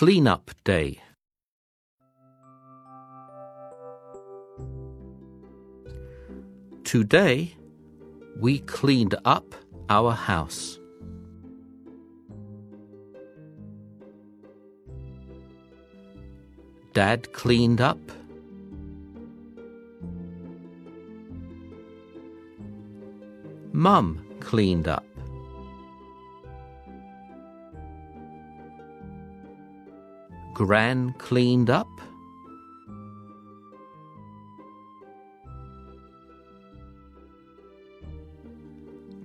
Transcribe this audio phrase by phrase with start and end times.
[0.00, 0.98] Cleanup Day.
[6.84, 7.54] Today,
[8.38, 9.54] we cleaned up
[9.90, 10.80] our house.
[16.94, 18.00] Dad cleaned up.
[23.74, 25.09] Mum cleaned up.
[30.60, 31.88] Gran cleaned up.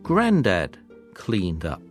[0.01, 0.77] Grandad
[1.13, 1.81] cleaned up.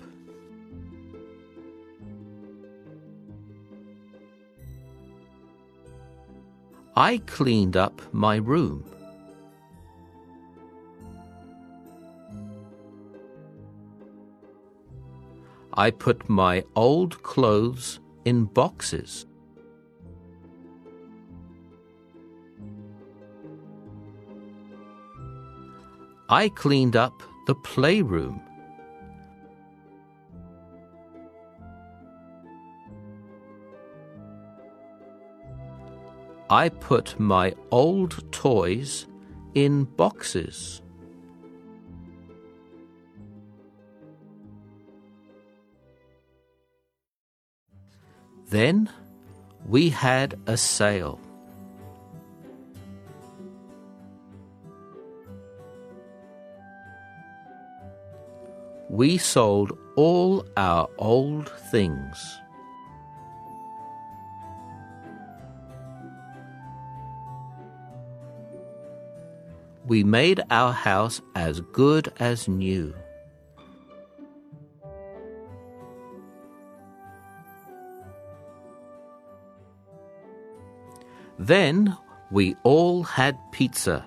[6.96, 8.82] I cleaned up my room.
[15.74, 19.26] I put my old clothes in boxes.
[26.28, 28.40] I cleaned up the playroom.
[36.48, 39.06] I put my old toys
[39.54, 40.80] in boxes.
[48.48, 48.88] Then
[49.66, 51.18] we had a sale.
[58.90, 62.40] We sold all our old things.
[69.86, 72.94] We made our house as good as new.
[81.38, 81.96] Then
[82.30, 84.06] we all had pizza.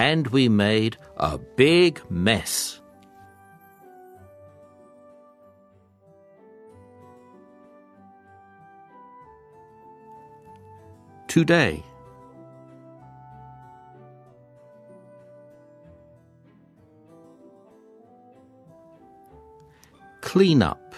[0.00, 2.80] And we made a big mess.
[11.28, 11.82] Today,
[20.22, 20.94] clean up.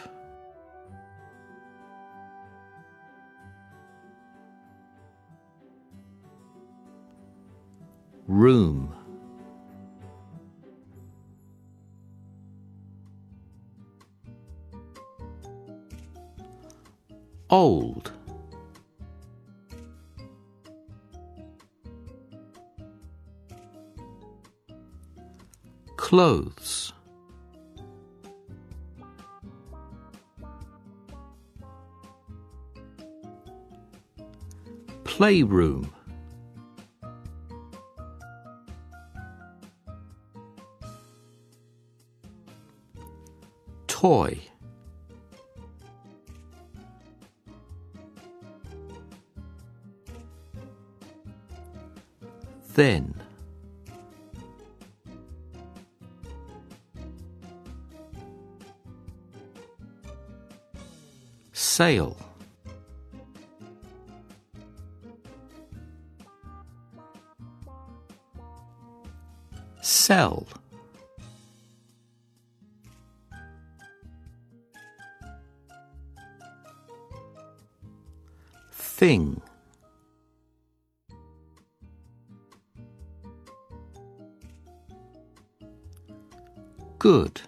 [8.29, 8.95] Room.
[17.51, 18.13] Old.
[25.97, 26.93] Clothes.
[35.05, 35.93] Playroom.
[44.03, 44.37] Toy.
[52.75, 53.15] Then.
[61.53, 62.17] Sale.
[69.81, 70.49] Sell.
[79.03, 79.43] Thing.
[87.01, 87.41] Good.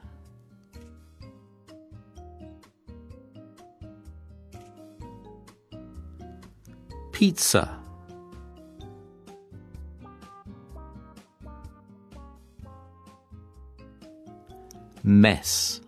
[7.12, 7.78] Pizza.
[15.04, 15.83] Mess.